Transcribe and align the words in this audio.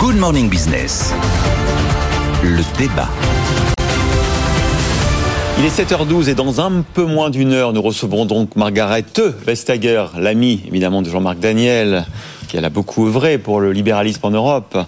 Good 0.00 0.16
Morning 0.16 0.48
Business. 0.48 1.12
Le 2.42 2.62
débat. 2.78 3.10
Il 5.58 5.66
est 5.66 5.68
7h12 5.68 6.30
et 6.30 6.34
dans 6.34 6.62
un 6.62 6.80
peu 6.80 7.04
moins 7.04 7.28
d'une 7.28 7.52
heure, 7.52 7.74
nous 7.74 7.82
recevons 7.82 8.24
donc 8.24 8.56
Margaret 8.56 9.04
Vestager, 9.44 10.06
l'amie 10.16 10.62
évidemment 10.66 11.02
de 11.02 11.10
Jean-Marc 11.10 11.38
Daniel, 11.38 12.06
qui 12.48 12.56
elle 12.56 12.64
a 12.64 12.70
beaucoup 12.70 13.08
œuvré 13.08 13.36
pour 13.36 13.60
le 13.60 13.72
libéralisme 13.72 14.24
en 14.24 14.30
Europe. 14.30 14.78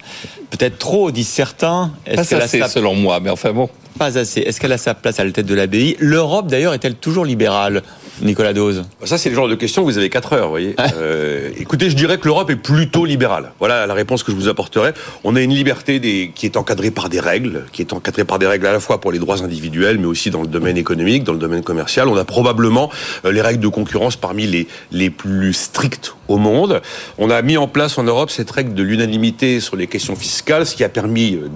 Peut-être 0.49 0.79
trop, 0.79 1.11
disent 1.11 1.29
certains. 1.29 1.91
Est-ce 2.07 2.35
Pas 2.35 2.45
assez, 2.45 2.61
sa... 2.61 2.69
selon 2.69 2.95
moi, 2.95 3.21
mais 3.21 3.29
enfin 3.29 3.53
bon. 3.53 3.69
Pas 3.99 4.19
assez. 4.19 4.41
Est-ce 4.41 4.61
qu'elle 4.61 4.73
a 4.73 4.79
sa 4.79 4.95
place 4.95 5.21
à 5.21 5.25
la 5.25 5.33
tête 5.33 5.47
de 5.47 5.55
l'ABI 5.55 5.97
L'Europe, 5.99 6.49
d'ailleurs, 6.49 6.75
est-elle 6.75 6.95
toujours 6.95 7.25
libérale 7.25 7.83
Nicolas 8.21 8.53
Dose 8.53 8.85
Ça, 9.05 9.19
c'est 9.19 9.31
le 9.31 9.35
genre 9.35 9.49
de 9.49 9.55
question, 9.55 9.83
vous 9.83 9.99
avez 9.99 10.11
4 10.11 10.33
heures, 10.35 10.45
vous 10.45 10.51
voyez. 10.51 10.75
Euh, 10.97 11.51
écoutez, 11.59 11.91
je 11.91 11.97
dirais 11.97 12.19
que 12.19 12.27
l'Europe 12.27 12.51
est 12.51 12.57
plutôt 12.57 13.05
libérale. 13.05 13.53
Voilà 13.59 13.87
la 13.87 13.95
réponse 13.95 14.23
que 14.23 14.31
je 14.31 14.37
vous 14.37 14.49
apporterai. 14.49 14.93
On 15.25 15.35
a 15.37 15.41
une 15.41 15.55
liberté 15.55 15.99
des, 15.99 16.31
qui 16.35 16.47
est 16.47 16.57
encadrée 16.57 16.91
par 16.91 17.09
des 17.09 17.21
règles, 17.21 17.65
qui 17.73 17.83
est 17.83 17.93
encadrée 17.93 18.25
par 18.25 18.39
des 18.39 18.47
règles 18.47 18.67
à 18.67 18.73
la 18.73 18.81
fois 18.81 19.01
pour 19.01 19.13
les 19.13 19.19
droits 19.19 19.43
individuels, 19.43 19.99
mais 19.99 20.07
aussi 20.07 20.31
dans 20.31 20.43
le 20.43 20.49
domaine 20.49 20.77
économique, 20.77 21.25
dans 21.25 21.33
le 21.33 21.39
domaine 21.39 21.63
commercial. 21.63 22.09
On 22.09 22.17
a 22.17 22.25
probablement 22.25 22.91
euh, 23.25 23.33
les 23.33 23.41
règles 23.41 23.61
de 23.61 23.69
concurrence 23.69 24.17
parmi 24.17 24.47
les, 24.47 24.67
les 24.91 25.11
plus 25.11 25.53
strictes 25.53 26.15
au 26.29 26.37
monde. 26.37 26.83
On 27.19 27.31
a 27.31 27.43
mis 27.43 27.57
en 27.57 27.69
place 27.69 27.99
en 27.99 28.05
Europe 28.05 28.31
cette 28.31 28.51
règle 28.51 28.75
de 28.75 28.83
l'unanimité 28.83 29.61
sur 29.61 29.77
les 29.77 29.87
questions 29.87 30.17
fiscales, 30.17 30.67
ce 30.67 30.77
qui 30.77 30.85
a 30.85 30.89
permis 30.89 31.35
euh, 31.35 31.49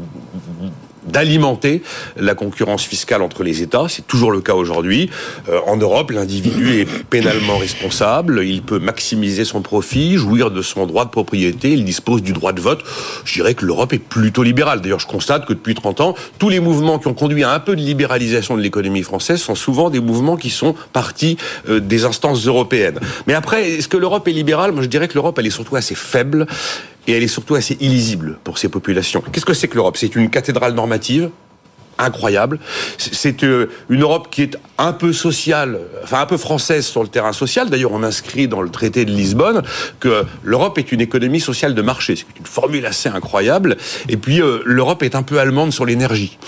d'alimenter 1.16 1.80
la 2.18 2.34
concurrence 2.34 2.84
fiscale 2.84 3.22
entre 3.22 3.42
les 3.42 3.62
États. 3.62 3.86
C'est 3.88 4.06
toujours 4.06 4.30
le 4.30 4.42
cas 4.42 4.52
aujourd'hui. 4.52 5.08
Euh, 5.48 5.60
en 5.66 5.78
Europe, 5.78 6.10
l'individu 6.10 6.80
est 6.80 6.84
pénalement 7.08 7.56
responsable. 7.56 8.44
Il 8.44 8.60
peut 8.60 8.78
maximiser 8.78 9.46
son 9.46 9.62
profit, 9.62 10.18
jouir 10.18 10.50
de 10.50 10.60
son 10.60 10.84
droit 10.84 11.06
de 11.06 11.10
propriété. 11.10 11.70
Il 11.70 11.86
dispose 11.86 12.20
du 12.22 12.34
droit 12.34 12.52
de 12.52 12.60
vote. 12.60 12.84
Je 13.24 13.32
dirais 13.32 13.54
que 13.54 13.64
l'Europe 13.64 13.94
est 13.94 13.98
plutôt 13.98 14.42
libérale. 14.42 14.82
D'ailleurs, 14.82 15.00
je 15.00 15.06
constate 15.06 15.46
que 15.46 15.54
depuis 15.54 15.74
30 15.74 16.02
ans, 16.02 16.14
tous 16.38 16.50
les 16.50 16.60
mouvements 16.60 16.98
qui 16.98 17.08
ont 17.08 17.14
conduit 17.14 17.44
à 17.44 17.52
un 17.54 17.60
peu 17.60 17.76
de 17.76 17.80
libéralisation 17.80 18.54
de 18.54 18.60
l'économie 18.60 19.02
française 19.02 19.40
sont 19.40 19.54
souvent 19.54 19.88
des 19.88 20.00
mouvements 20.00 20.36
qui 20.36 20.50
sont 20.50 20.74
partis 20.92 21.38
euh, 21.70 21.80
des 21.80 22.04
instances 22.04 22.46
européennes. 22.46 23.00
Mais 23.26 23.32
après, 23.32 23.70
est-ce 23.70 23.88
que 23.88 23.96
l'Europe 23.96 24.28
est 24.28 24.32
libérale? 24.32 24.72
Moi, 24.72 24.82
je 24.82 24.88
dirais 24.88 25.08
que 25.08 25.14
l'Europe, 25.14 25.38
elle 25.38 25.46
est 25.46 25.50
surtout 25.50 25.76
assez 25.76 25.94
faible 25.94 26.46
et 27.06 27.12
elle 27.12 27.22
est 27.22 27.28
surtout 27.28 27.54
assez 27.54 27.76
illisible 27.80 28.38
pour 28.44 28.58
ces 28.58 28.68
populations. 28.68 29.22
Qu'est-ce 29.32 29.46
que 29.46 29.54
c'est 29.54 29.68
que 29.68 29.76
l'Europe? 29.76 29.96
C'est 29.96 30.14
une 30.16 30.30
cathédrale 30.30 30.74
normative 30.74 31.30
incroyable. 31.98 32.58
C'est 32.98 33.42
euh, 33.44 33.70
une 33.88 34.02
Europe 34.02 34.28
qui 34.30 34.42
est 34.42 34.56
un 34.78 34.92
peu 34.92 35.12
sociale, 35.12 35.78
enfin 36.02 36.20
un 36.20 36.26
peu 36.26 36.36
française 36.36 36.86
sur 36.86 37.02
le 37.02 37.08
terrain 37.08 37.32
social. 37.32 37.70
D'ailleurs, 37.70 37.92
on 37.92 38.02
inscrit 38.02 38.48
dans 38.48 38.60
le 38.60 38.70
traité 38.70 39.04
de 39.04 39.10
Lisbonne 39.10 39.62
que 40.00 40.24
l'Europe 40.44 40.78
est 40.78 40.92
une 40.92 41.00
économie 41.00 41.40
sociale 41.40 41.74
de 41.74 41.82
marché. 41.82 42.16
C'est 42.16 42.38
une 42.38 42.46
formule 42.46 42.86
assez 42.86 43.08
incroyable. 43.08 43.76
Et 44.08 44.16
puis, 44.16 44.42
euh, 44.42 44.60
l'Europe 44.64 45.02
est 45.02 45.14
un 45.14 45.22
peu 45.22 45.38
allemande 45.38 45.72
sur 45.72 45.86
l'énergie. 45.86 46.38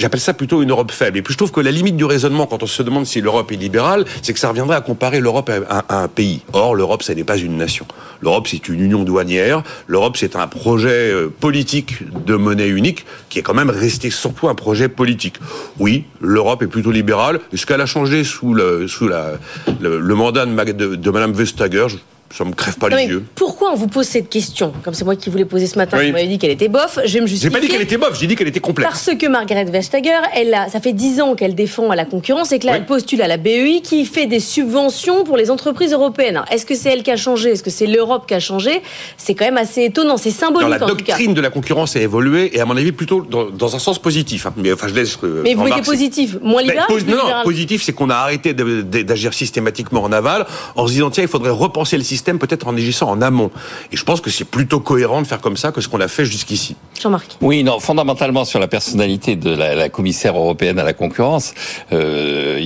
J'appelle 0.00 0.20
ça 0.20 0.32
plutôt 0.32 0.62
une 0.62 0.70
Europe 0.70 0.92
faible. 0.92 1.18
Et 1.18 1.22
puis 1.22 1.34
je 1.34 1.36
trouve 1.36 1.52
que 1.52 1.60
la 1.60 1.70
limite 1.70 1.94
du 1.94 2.06
raisonnement, 2.06 2.46
quand 2.46 2.62
on 2.62 2.66
se 2.66 2.82
demande 2.82 3.04
si 3.04 3.20
l'Europe 3.20 3.52
est 3.52 3.56
libérale, 3.56 4.06
c'est 4.22 4.32
que 4.32 4.38
ça 4.38 4.48
reviendrait 4.48 4.78
à 4.78 4.80
comparer 4.80 5.20
l'Europe 5.20 5.50
à, 5.68 5.84
un 5.90 6.08
pays. 6.08 6.40
Or, 6.54 6.74
l'Europe, 6.74 7.02
ce 7.02 7.12
n'est 7.12 7.22
pas 7.22 7.36
une 7.36 7.58
nation. 7.58 7.84
L'Europe, 8.22 8.48
c'est 8.48 8.66
une 8.70 8.80
union 8.80 9.04
douanière. 9.04 9.62
L'Europe, 9.88 10.16
c'est 10.16 10.36
un 10.36 10.46
projet 10.46 11.12
euh, 11.12 11.28
politique 11.28 11.98
de 12.24 12.34
monnaie 12.34 12.68
unique 12.68 13.04
qui 13.28 13.40
est 13.40 13.42
quand 13.42 13.52
même 13.52 13.68
resté 13.68 14.08
surtout 14.08 14.48
un 14.48 14.54
projet 14.54 14.88
politique. 14.88 15.36
Oui, 15.78 16.04
l'Europe 16.22 16.62
est 16.62 16.66
plutôt 16.66 16.92
libérale. 16.92 17.38
Est-ce 17.52 17.66
qu'elle 17.66 17.82
a 17.82 17.86
changé 17.86 18.24
sous 18.24 18.54
le, 18.54 18.88
sous 18.88 19.06
le, 19.06 20.14
mandat 20.14 20.46
de, 20.46 20.72
de, 20.72 20.94
de 20.94 21.10
Mme 21.10 21.34
Vestager? 21.34 21.88
Ça 22.32 22.44
me 22.44 22.52
crève 22.52 22.76
pas 22.78 22.88
les 22.88 23.06
yeux. 23.06 23.24
Pourquoi 23.34 23.72
on 23.72 23.74
vous 23.74 23.88
pose 23.88 24.06
cette 24.06 24.28
question 24.28 24.72
Comme 24.84 24.94
c'est 24.94 25.04
moi 25.04 25.16
qui 25.16 25.30
vous 25.30 25.36
l'ai 25.36 25.44
posée 25.44 25.66
ce 25.66 25.76
matin, 25.76 25.96
vous 26.00 26.12
m'avez 26.12 26.28
dit 26.28 26.38
qu'elle 26.38 26.52
était 26.52 26.68
bof, 26.68 27.00
je 27.04 27.14
vais 27.14 27.20
me 27.20 27.26
justifier. 27.26 27.50
J'ai 27.50 27.54
pas 27.54 27.60
dit 27.60 27.68
qu'elle 27.68 27.82
était 27.82 27.96
bof, 27.96 28.18
j'ai 28.18 28.26
dit 28.28 28.36
qu'elle 28.36 28.48
était 28.48 28.60
complète. 28.60 28.86
Parce 28.86 29.10
que 29.18 29.26
Margaret 29.26 29.64
Vestager, 29.64 30.20
elle 30.34 30.54
a, 30.54 30.68
ça 30.68 30.80
fait 30.80 30.92
10 30.92 31.20
ans 31.20 31.34
qu'elle 31.34 31.56
défend 31.56 31.90
à 31.90 31.96
la 31.96 32.04
concurrence 32.04 32.52
et 32.52 32.60
que 32.60 32.66
là, 32.66 32.76
elle 32.76 32.86
postule 32.86 33.20
à 33.22 33.28
la 33.28 33.36
BEI 33.36 33.80
qui 33.82 34.04
fait 34.04 34.26
des 34.26 34.38
subventions 34.38 35.24
pour 35.24 35.36
les 35.36 35.50
entreprises 35.50 35.92
européennes. 35.92 36.40
Est-ce 36.52 36.66
que 36.66 36.76
c'est 36.76 36.90
elle 36.90 37.02
qui 37.02 37.10
a 37.10 37.16
changé? 37.16 37.50
Est-ce 37.50 37.64
que 37.64 37.70
c'est 37.70 37.86
l'Europe 37.86 38.26
qui 38.28 38.34
a 38.34 38.40
changé? 38.40 38.80
C'est 39.16 39.34
quand 39.34 39.44
même 39.44 39.56
assez 39.58 39.84
étonnant, 39.84 40.16
c'est 40.16 40.30
symbolique 40.30 40.68
la 40.68 40.84
en 40.84 40.88
doctrine 40.88 41.34
de 41.34 41.40
la 41.40 41.50
concurrence 41.50 41.96
a 41.96 42.00
évolué 42.00 42.56
et 42.56 42.60
à 42.60 42.64
mon 42.64 42.76
avis 42.76 42.92
plutôt 42.92 43.22
dans, 43.22 43.74
un 43.74 43.78
sens 43.78 43.98
positif. 43.98 44.46
Hein. 44.46 44.54
Mais 44.56 44.72
enfin, 44.72 44.86
je 44.88 44.94
laisse. 44.94 45.18
Euh, 45.24 45.42
Mais 45.42 45.54
vous 45.54 45.66
voyez 45.66 45.82
positif, 45.82 46.36
moins 46.42 46.62
ben, 46.62 46.68
libéral 46.68 46.88
Non, 47.06 47.16
non, 47.16 47.42
positif, 47.44 47.82
c'est 47.82 47.92
qu'on 47.92 48.10
a 48.10 48.14
arrêté 48.14 48.54
d'agir 48.54 49.34
systématiquement 49.34 50.02
en 50.02 50.12
aval 50.12 50.46
en 50.76 50.86
se 50.86 50.92
disant 50.92 51.10
tiens, 51.10 51.24
il 51.24 51.28
faudrait 51.28 51.50
repenser 51.50 51.96
le 51.96 52.04
système 52.04 52.19
peut-être 52.22 52.66
en 52.66 52.76
agissant 52.76 53.10
en 53.10 53.22
amont. 53.22 53.50
Et 53.92 53.96
je 53.96 54.04
pense 54.04 54.20
que 54.20 54.30
c'est 54.30 54.44
plutôt 54.44 54.80
cohérent 54.80 55.22
de 55.22 55.26
faire 55.26 55.40
comme 55.40 55.56
ça 55.56 55.72
que 55.72 55.80
ce 55.80 55.88
qu'on 55.88 56.00
a 56.00 56.08
fait 56.08 56.24
jusqu'ici. 56.24 56.76
Jean-Marc. 57.00 57.36
Oui, 57.40 57.64
non, 57.64 57.80
fondamentalement 57.80 58.44
sur 58.44 58.60
la 58.60 58.68
personnalité 58.68 59.36
de 59.36 59.50
la, 59.54 59.88
commissaire 59.88 60.36
européenne 60.36 60.78
à 60.78 60.84
la 60.84 60.92
concurrence, 60.92 61.54
euh, 61.92 62.60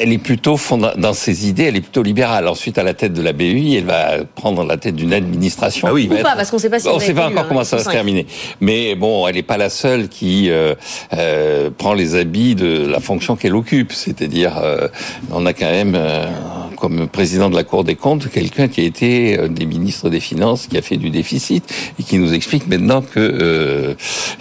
elle 0.00 0.12
est 0.12 0.18
plutôt 0.18 0.58
dans 0.96 1.12
ses 1.12 1.48
idées, 1.48 1.64
elle 1.64 1.76
est 1.76 1.80
plutôt 1.80 2.02
libérale. 2.02 2.48
Ensuite, 2.48 2.78
à 2.78 2.82
la 2.82 2.94
tête 2.94 3.12
de 3.12 3.22
la 3.22 3.32
BUI, 3.32 3.76
elle 3.76 3.84
va 3.84 4.24
prendre 4.34 4.64
la 4.64 4.76
tête 4.76 4.94
d'une 4.94 5.12
administration. 5.12 5.88
Ah 5.88 5.92
oui. 5.92 6.08
Ou 6.10 6.22
pas, 6.22 6.36
parce 6.36 6.50
qu'on 6.50 6.56
ne 6.56 6.62
sait 6.62 6.70
pas 6.70 6.78
si 6.78 6.88
on 6.88 6.96
ne 6.96 7.00
sait 7.00 7.14
pas 7.14 7.28
encore 7.28 7.48
comment 7.48 7.64
ça 7.64 7.76
va 7.76 7.84
se 7.84 7.90
terminer. 7.90 8.26
Mais 8.60 8.94
bon, 8.94 9.26
elle 9.26 9.34
n'est 9.34 9.42
pas 9.42 9.56
la 9.56 9.70
seule 9.70 10.08
qui 10.08 10.50
euh, 10.50 10.74
euh, 11.12 11.70
prend 11.76 11.94
les 11.94 12.14
habits 12.14 12.54
de 12.54 12.86
la 12.86 13.00
fonction 13.00 13.36
qu'elle 13.36 13.54
occupe. 13.54 13.92
C'est-à-dire, 13.92 14.62
on 15.32 15.44
a 15.46 15.52
quand 15.52 15.70
même 15.70 15.98
comme 16.84 17.08
président 17.08 17.48
de 17.48 17.56
la 17.56 17.64
Cour 17.64 17.82
des 17.82 17.94
comptes 17.94 18.28
quelqu'un 18.28 18.68
qui 18.68 18.82
a 18.82 18.84
été 18.84 19.38
euh, 19.38 19.48
des 19.48 19.64
ministres 19.64 20.10
des 20.10 20.20
Finances, 20.20 20.66
qui 20.66 20.76
a 20.76 20.82
fait 20.82 20.98
du 20.98 21.08
déficit 21.08 21.64
et 21.98 22.02
qui 22.02 22.18
nous 22.18 22.34
explique 22.34 22.66
maintenant 22.66 23.00
que 23.00 23.20
euh, 23.20 23.94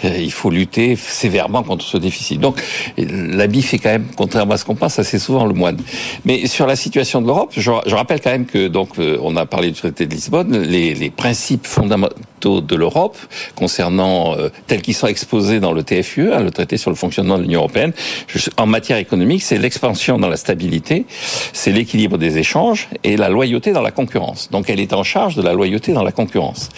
il 0.03 0.31
faut 0.31 0.49
lutter 0.49 0.97
sévèrement 0.97 1.63
contre 1.63 1.85
ce 1.85 1.95
déficit. 1.95 2.41
Donc 2.41 2.61
l'habit 2.97 3.61
fait 3.61 3.77
quand 3.77 3.91
même, 3.91 4.07
contrairement 4.17 4.55
à 4.55 4.57
ce 4.57 4.65
qu'on 4.65 4.75
pense, 4.75 4.99
assez 4.99 5.19
souvent 5.19 5.45
le 5.45 5.53
moine. 5.53 5.77
Mais 6.25 6.45
sur 6.47 6.67
la 6.67 6.75
situation 6.75 7.21
de 7.21 7.27
l'Europe, 7.27 7.53
je, 7.55 7.71
je, 7.85 7.95
rappelle 7.95 8.19
quand 8.19 8.31
même 8.31 8.45
que 8.45 8.67
donc 8.67 8.99
euh, 8.99 9.17
on 9.21 9.37
a 9.37 9.45
parlé 9.45 9.69
du 9.69 9.75
traité 9.75 10.05
de 10.05 10.13
Lisbonne, 10.13 10.63
les, 10.63 10.93
les 10.95 11.11
principes 11.11 11.65
fondamentaux 11.65 12.17
de 12.45 12.75
l'Europe 12.75 13.17
concernant 13.55 14.37
euh, 14.37 14.49
tels 14.67 14.81
qu'ils 14.81 14.93
sont 14.93 15.07
exposés 15.07 15.59
dans 15.59 15.71
le 15.71 15.83
TFUE, 15.83 16.33
hein, 16.33 16.41
le 16.41 16.51
traité 16.51 16.77
sur 16.77 16.89
le 16.89 16.95
fonctionnement 16.95 17.37
de 17.37 17.43
l'Union 17.43 17.59
européenne, 17.59 17.93
en 18.57 18.65
matière 18.65 18.97
économique, 18.97 19.43
c'est 19.43 19.57
l'expansion 19.57 20.17
dans 20.17 20.29
la 20.29 20.37
stabilité, 20.37 21.05
c'est 21.53 21.71
l'équilibre 21.71 22.17
des 22.17 22.37
échanges 22.37 22.89
et 23.03 23.17
la 23.17 23.29
loyauté 23.29 23.71
dans 23.71 23.81
la 23.81 23.91
concurrence. 23.91 24.49
Donc 24.51 24.69
elle 24.69 24.79
est 24.79 24.93
en 24.93 25.03
charge 25.03 25.35
de 25.35 25.41
la 25.41 25.53
loyauté 25.53 25.93
dans 25.93 26.03
la 26.03 26.11
concurrence. 26.11 26.69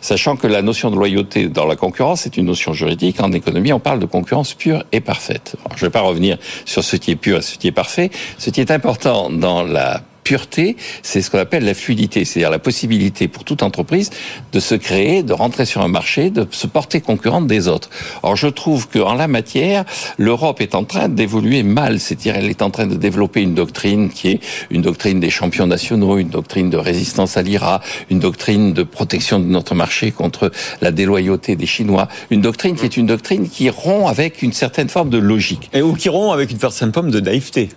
Sachant 0.00 0.36
que 0.36 0.46
la 0.46 0.62
notion 0.62 0.90
de 0.90 0.96
loyauté 0.96 1.48
dans 1.48 1.66
la 1.66 1.76
concurrence 1.76 2.26
est 2.26 2.36
une 2.36 2.46
notion 2.46 2.72
juridique. 2.72 3.20
En 3.20 3.32
économie, 3.32 3.72
on 3.72 3.80
parle 3.80 3.98
de 3.98 4.06
concurrence 4.06 4.54
pure 4.54 4.84
et 4.92 5.00
parfaite. 5.00 5.56
je 5.76 5.84
ne 5.84 5.86
vais 5.86 5.90
pas 5.90 6.00
revenir 6.00 6.38
sur 6.64 6.84
ce 6.84 6.96
qui 6.96 7.10
est 7.10 7.16
pur 7.16 7.38
et 7.38 7.42
ce 7.42 7.56
qui 7.58 7.68
est 7.68 7.72
parfait. 7.72 8.10
Ce 8.38 8.50
qui 8.50 8.60
est 8.60 8.70
important 8.70 9.30
dans 9.30 9.62
la 9.62 10.02
pureté, 10.24 10.76
c'est 11.02 11.22
ce 11.22 11.30
qu'on 11.30 11.38
appelle 11.38 11.64
la 11.64 11.74
fluidité, 11.74 12.24
c'est-à-dire 12.24 12.50
la 12.50 12.58
possibilité 12.58 13.28
pour 13.28 13.44
toute 13.44 13.62
entreprise 13.62 14.10
de 14.52 14.58
se 14.58 14.74
créer, 14.74 15.22
de 15.22 15.32
rentrer 15.32 15.66
sur 15.66 15.82
un 15.82 15.88
marché, 15.88 16.30
de 16.30 16.46
se 16.50 16.66
porter 16.66 17.00
concurrente 17.00 17.46
des 17.46 17.68
autres. 17.68 17.90
Or, 18.22 18.34
je 18.34 18.48
trouve 18.48 18.88
qu'en 18.88 19.14
la 19.14 19.28
matière, 19.28 19.84
l'Europe 20.18 20.60
est 20.60 20.74
en 20.74 20.84
train 20.84 21.08
d'évoluer 21.08 21.62
mal, 21.62 22.00
c'est-à-dire 22.00 22.36
elle 22.36 22.48
est 22.48 22.62
en 22.62 22.70
train 22.70 22.86
de 22.86 22.96
développer 22.96 23.42
une 23.42 23.54
doctrine 23.54 24.08
qui 24.08 24.28
est 24.28 24.40
une 24.70 24.82
doctrine 24.82 25.20
des 25.20 25.30
champions 25.30 25.66
nationaux, 25.66 26.18
une 26.18 26.30
doctrine 26.30 26.70
de 26.70 26.76
résistance 26.78 27.36
à 27.36 27.42
l'IRA, 27.42 27.80
une 28.10 28.18
doctrine 28.18 28.72
de 28.72 28.82
protection 28.82 29.38
de 29.38 29.46
notre 29.46 29.74
marché 29.74 30.10
contre 30.10 30.50
la 30.80 30.90
déloyauté 30.90 31.54
des 31.54 31.66
Chinois, 31.66 32.08
une 32.30 32.40
doctrine 32.40 32.76
qui 32.76 32.84
est 32.84 32.96
une 32.96 33.06
doctrine 33.06 33.48
qui 33.48 33.68
rompt 33.68 34.08
avec 34.08 34.42
une 34.42 34.52
certaine 34.52 34.88
forme 34.88 35.10
de 35.10 35.18
logique. 35.18 35.70
Et 35.74 35.82
ou 35.82 35.92
qui 35.92 36.08
rompt 36.08 36.32
avec 36.32 36.50
une 36.50 36.58
certaine 36.58 36.92
forme 36.92 37.10
de 37.10 37.20
naïveté. 37.20 37.68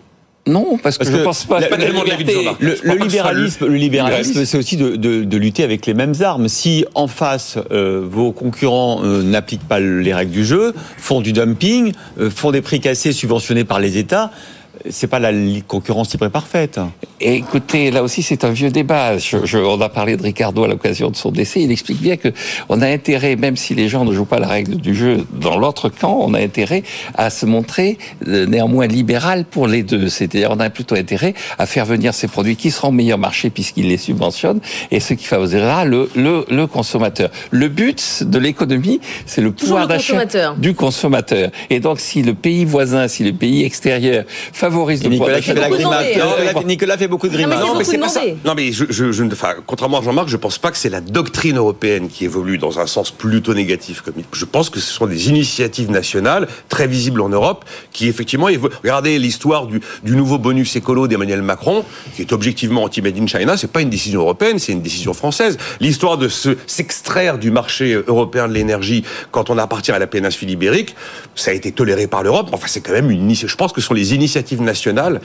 Non, 0.48 0.78
parce 0.82 0.98
que, 0.98 1.06
je 1.06 1.12
ne 1.12 1.24
pense 1.24 1.46
pas. 1.46 1.60
La, 1.60 1.70
le, 1.70 2.96
libéralisme, 2.96 3.68
le 3.68 3.76
libéralisme, 3.76 4.46
c'est 4.46 4.58
aussi 4.58 4.78
de, 4.78 4.96
de, 4.96 5.24
de, 5.24 5.38
lutter 5.38 5.64
avec 5.64 5.86
les 5.86 5.94
mêmes 5.94 6.14
armes. 6.22 6.48
Si 6.48 6.86
en 6.96 7.08
face 7.08 7.58
euh, 7.72 8.02
vos 8.04 8.32
concurrents 8.32 9.02
euh, 9.04 9.24
n'appliquent 9.24 9.68
pas 9.68 9.80
les 9.80 10.14
règles 10.14 10.32
du 10.32 10.46
jeu, 10.46 10.74
font 10.98 11.22
du 11.22 11.34
dumping, 11.34 11.94
euh, 12.20 12.30
font 12.30 12.52
des 12.52 12.62
prix 12.62 12.80
cassés 12.80 13.12
subventionnés 13.12 13.66
par 13.66 13.80
les 13.80 13.98
États, 13.98 14.32
c'est 14.90 15.08
pas 15.08 15.20
la 15.20 15.32
concurrence 15.68 16.12
libre 16.12 16.26
et 16.26 16.30
parfaite. 16.30 16.80
Et 17.20 17.36
écoutez, 17.36 17.92
là 17.92 18.04
aussi, 18.04 18.22
c'est 18.22 18.44
un 18.44 18.52
vieux 18.52 18.70
débat. 18.70 19.18
Je, 19.18 19.58
on 19.58 19.82
a 19.82 19.90
parlé 19.90 20.18
de 20.18 20.24
Ricardo 20.24 20.64
à 20.64 20.68
l'occasion 20.68 21.10
de 21.10 21.16
son 21.16 21.32
décès. 21.32 21.62
Il 21.62 21.72
explique 21.72 22.02
bien 22.02 22.18
que 22.18 22.30
on 22.70 22.82
a 22.82 22.88
intérêt, 22.88 23.36
même 23.36 23.56
si 23.56 23.74
les 23.76 23.88
gens 23.88 24.06
ne 24.06 24.14
jouent 24.14 24.26
pas 24.26 24.40
la 24.40 24.48
règle 24.48 24.76
du 24.78 24.94
jeu 24.94 25.26
dans 25.34 25.58
l'autre 25.58 25.90
camp, 25.90 26.20
on 26.22 26.34
a 26.34 26.40
intérêt 26.40 26.84
à 27.16 27.30
se 27.30 27.46
montrer 27.46 27.98
euh, 28.28 28.46
néanmoins 28.46 28.88
libéral 28.88 29.46
pour 29.46 29.68
les 29.68 29.84
deux. 29.84 30.10
C'est-à-dire, 30.10 30.52
on 30.52 30.60
a 30.60 30.70
plutôt 30.70 30.96
intérêt 30.96 31.34
à 31.58 31.66
faire 31.66 31.86
venir 31.86 32.14
ces 32.14 32.28
produits 32.28 32.56
qui 32.56 32.72
seront 32.72 32.90
au 32.90 32.92
meilleur 32.92 33.18
marché 33.18 33.50
puisqu'ils 33.50 33.88
les 33.88 33.98
subventionnent 33.98 34.62
et 34.92 35.00
ce 35.00 35.14
qui 35.14 35.26
favorisera 35.26 35.86
le, 35.86 36.10
le, 36.16 36.46
le 36.50 36.68
consommateur. 36.68 37.30
Le 37.52 37.68
but 37.68 38.24
de 38.24 38.38
l'économie, 38.38 39.00
c'est 39.26 39.42
le 39.42 39.52
pouvoir 39.52 39.88
d'achat 39.88 40.26
du 40.58 40.74
consommateur. 40.74 41.52
Et 41.70 41.80
donc, 41.80 42.00
si 42.00 42.22
le 42.22 42.34
pays 42.34 42.66
voisin, 42.66 43.08
si 43.08 43.24
le 43.24 43.34
pays 43.34 43.64
extérieur 43.64 44.26
favorise 44.70 45.04
le 45.04 45.10
Nicolas 46.66 46.98
fait 46.98 47.08
beaucoup 47.08 47.28
de 47.28 47.34
grimaces. 47.34 47.60
Non, 47.62 47.76
mais 47.78 47.84
c'est 47.84 47.98
pas 47.98 48.10
ça. 48.10 48.22
Non, 48.46 48.54
mais 48.56 48.72
je, 48.72 48.86
je, 48.90 49.12
je 49.12 49.24
enfin, 49.24 49.56
contrairement 49.66 50.00
à 50.00 50.02
Jean-Marc, 50.02 50.28
je 50.30 50.38
pense 50.38 50.58
pas 50.58 50.72
que 50.72 50.78
c'est 50.78 50.90
la 50.90 51.02
doctrine 51.02 51.58
européenne 51.58 52.10
qui 52.10 52.26
évolue 52.26 52.58
dans 52.58 52.80
un 52.80 52.88
sens 52.88 53.12
plutôt 53.12 53.54
négatif. 53.54 54.02
Comme 54.02 54.16
je 54.32 54.46
pense 54.46 54.70
que 54.70 54.80
ce 54.80 54.92
sont 54.92 55.08
des 55.08 55.30
initiatives 55.30 55.92
nationales 55.92 56.48
très 56.70 56.88
visibles 56.88 57.22
en 57.22 57.30
Europe 57.30 57.66
qui 57.92 58.08
effectivement 58.08 58.50
évoluent. 58.50 58.74
Regardez 58.84 59.20
l'histoire 59.20 59.68
du, 59.68 59.82
du 60.04 60.16
nouveau 60.16 60.38
bonus 60.38 60.76
écolo 60.76 61.08
d'Emmanuel 61.08 61.42
Macron, 61.42 61.84
qui 62.16 62.22
est 62.22 62.34
objectivement 62.34 62.84
anti-made 62.84 63.18
in 63.18 63.28
China. 63.28 63.58
C'est 63.58 63.72
pas 63.72 63.82
une 63.82 63.90
décision 63.90 64.22
européenne, 64.22 64.60
c'est 64.60 64.72
une 64.72 64.82
décision 64.82 65.14
française. 65.14 65.58
L'histoire 65.80 66.18
de 66.18 66.28
s'extraire 66.28 67.38
du 67.38 67.52
marché 67.52 67.94
européen 68.08 68.48
de 68.48 68.54
l'énergie 68.54 69.04
quand 69.32 69.50
on 69.50 69.58
appartient 69.58 69.92
à 69.92 70.00
la 70.00 70.08
péninsule 70.08 70.50
ibérique, 70.50 70.96
ça 71.36 71.52
a 71.52 71.54
été 71.54 71.72
toléré 71.72 72.08
par 72.08 72.24
l'Europe. 72.24 72.50
Enfin, 72.52 72.68
c'est 72.68 72.82
quand 72.82 72.94
même 72.94 73.12
une. 73.12 73.28
Je 73.36 73.56
pense 73.56 73.74
que 73.74 73.82
ce 73.82 73.88
sont 73.88 73.94
les 73.94 74.14
initiatives 74.14 74.57
nationales 74.60 75.22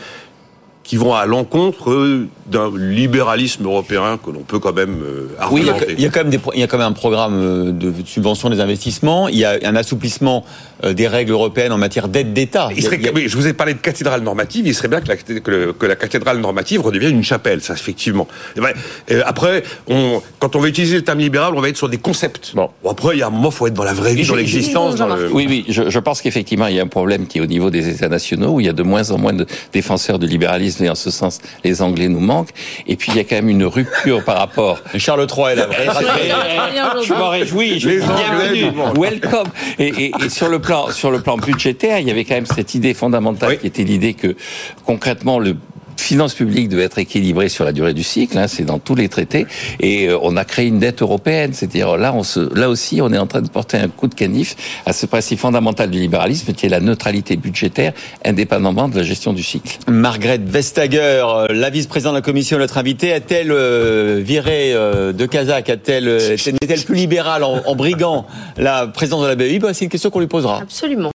qui 0.85 0.97
vont 0.97 1.15
à 1.15 1.27
l'encontre 1.27 2.27
d'un 2.47 2.71
libéralisme 2.77 3.65
européen 3.65 4.19
que 4.25 4.31
l'on 4.31 4.41
peut 4.41 4.59
quand 4.59 4.73
même 4.73 5.01
euh, 5.03 5.29
Oui, 5.51 5.61
il 5.61 5.67
y, 6.01 6.07
a, 6.07 6.11
quand 6.11 6.25
même 6.25 6.41
il 6.55 6.61
y 6.61 6.63
a 6.63 6.67
quand 6.67 6.79
même 6.79 6.89
un 6.89 6.93
programme 6.93 7.35
euh, 7.37 7.73
de 7.73 7.93
subvention 8.05 8.51
des 8.51 8.61
investissements. 8.61 9.29
Il 9.29 9.37
y 9.37 9.45
a 9.45 9.59
un 9.63 9.77
assouplissement 9.77 10.45
euh, 10.83 10.93
des 10.93 11.07
règles 11.07 11.33
européennes 11.33 11.73
en 11.73 11.79
matière 11.79 12.09
d'aide 12.09 12.33
d'État. 12.33 12.69
Je 12.77 13.37
vous 13.37 13.47
ai 13.47 13.53
parlé 13.53 13.75
de 13.75 13.79
cathédrale 13.79 14.23
normative. 14.23 14.67
Il 14.67 14.75
serait 14.75 14.89
bien 14.89 15.01
que 15.01 15.09
la, 15.09 15.17
que, 15.17 15.87
la 15.87 15.97
cathédrale 15.97 16.39
normative 16.39 16.81
redevienne 16.81 17.15
une 17.15 17.23
chapelle, 17.23 17.61
ça 17.61 17.75
effectivement. 17.75 18.27
après, 19.25 19.63
on, 19.87 20.21
quand 20.41 20.57
on 20.57 20.61
va 20.61 20.69
utiliser 20.69 20.97
le 20.97 21.03
terme 21.03 21.21
libéral, 21.21 21.55
on 21.57 21.61
va 21.61 21.69
être 21.69 21.77
sur 21.77 21.89
des 21.89 21.99
concepts. 21.99 22.53
Bon, 22.55 22.71
après, 22.89 23.17
il 23.17 23.21
y 23.21 23.23
a 23.23 23.29
un 23.29 23.31
moment, 23.31 23.51
il 23.51 23.55
faut 23.55 23.67
être 23.69 23.75
dans 23.75 23.85
la 23.85 23.95
vraie 23.95 24.15
vie, 24.15 24.27
dans 24.27 24.35
l'existence. 24.35 24.97
Oui, 25.31 25.47
oui. 25.49 25.65
Je, 25.69 25.89
je 25.89 25.99
pense 26.01 26.21
qu'effectivement, 26.23 26.67
il 26.67 26.75
y 26.75 26.81
a 26.81 26.83
un 26.83 26.89
problème 26.89 27.27
qui 27.27 27.39
est 27.39 27.41
au 27.41 27.47
niveau 27.47 27.71
des 27.71 27.89
États 27.89 28.09
nationaux 28.09 28.55
où 28.55 28.61
il 28.61 28.67
y 28.67 28.69
a 28.69 28.73
de 28.73 28.83
moins 28.83 29.11
en 29.11 29.19
moins 29.19 29.33
de 29.33 29.47
défenseurs 29.73 30.19
de 30.19 30.27
libéralisme 30.27 30.72
et 30.81 30.89
en 30.89 30.95
ce 30.95 31.11
sens, 31.11 31.41
les 31.65 31.83
Anglais 31.83 32.09
nous 32.09 32.21
manquent. 32.21 32.51
Et 32.87 32.97
puis, 32.97 33.13
il 33.13 33.17
y 33.17 33.21
a 33.21 33.25
quand 33.25 33.37
même 33.37 33.49
une 33.49 33.65
rupture 33.65 34.25
par 34.25 34.39
rapport. 34.39 34.79
Charles 34.97 35.27
III 35.29 35.53
est 35.53 35.57
là. 35.57 35.69
je 37.03 37.13
m'en 37.13 37.31
réjouis. 37.31 37.81
Je 37.81 37.89
bienvenue. 37.89 38.73
Welcome. 38.97 39.49
Et, 39.79 39.89
et, 39.89 40.13
et, 40.25 40.29
sur 40.29 40.49
le 40.49 40.61
plan, 40.61 40.91
sur 40.91 41.11
le 41.11 41.21
plan 41.21 41.37
budgétaire, 41.37 41.99
il 41.99 42.09
y 42.09 42.11
avait 42.11 42.25
quand 42.25 42.35
même 42.35 42.47
cette 42.47 42.75
idée 42.75 42.95
fondamentale 42.95 43.59
qui 43.59 43.67
était 43.67 43.85
l'idée 43.85 44.15
que, 44.15 44.37
concrètement, 44.85 45.39
le 45.39 45.57
finances 46.03 46.35
publiques 46.35 46.69
devaient 46.69 46.85
être 46.85 46.99
équilibrées 46.99 47.49
sur 47.49 47.65
la 47.65 47.73
durée 47.73 47.95
du 47.95 48.03
cycle, 48.03 48.37
hein, 48.39 48.47
c'est 48.49 48.65
dans 48.65 48.79
tous 48.79 48.95
les 48.95 49.09
traités, 49.09 49.47
et 49.81 50.09
euh, 50.09 50.19
on 50.23 50.37
a 50.37 50.45
créé 50.45 50.67
une 50.67 50.79
dette 50.79 51.03
européenne, 51.03 51.53
c'est-à-dire 51.53 51.97
là, 51.97 52.13
on 52.15 52.23
se, 52.23 52.41
là 52.59 52.69
aussi, 52.69 53.01
on 53.01 53.13
est 53.13 53.19
en 53.19 53.27
train 53.27 53.43
de 53.43 53.49
porter 53.49 53.79
un 53.79 53.89
coup 53.89 54.09
de 54.09 54.15
canif 54.15 54.57
à 54.87 54.93
ce 54.93 55.07
principe 55.07 55.39
fondamental 55.39 55.91
du 55.91 55.99
libéralisme, 55.99 56.53
qui 56.53 56.67
est 56.67 56.69
la 56.69 56.81
neutralité 56.81 57.37
budgétaire, 57.37 57.93
indépendamment 58.25 58.89
de 58.89 58.97
la 58.97 59.03
gestion 59.03 59.33
du 59.33 59.43
cycle. 59.43 59.79
Margrethe 59.89 60.49
Vestager, 60.49 61.25
euh, 61.25 61.47
la 61.51 61.71
vice-présidente 61.71 62.15
de 62.15 62.19
la 62.19 62.23
Commission, 62.23 62.59
notre 62.59 62.79
invitée, 62.79 63.13
a-t-elle 63.13 63.51
euh, 63.51 64.21
viré 64.23 64.73
de 64.73 65.27
Kazakh, 65.27 65.69
a-t-elle, 65.69 66.09
est-elle 66.09 66.83
plus 66.83 66.95
libérale 66.95 67.45
en, 67.45 67.63
en 67.67 67.75
brigant 67.75 68.27
la 68.57 68.87
présidence 68.87 69.23
de 69.23 69.29
la 69.29 69.35
BEI 69.35 69.59
bah, 69.59 69.75
C'est 69.75 69.85
une 69.85 69.91
question 69.91 70.11
qu'on 70.11 70.21
lui 70.21 70.27
posera. 70.27 70.61
Absolument. 70.61 71.11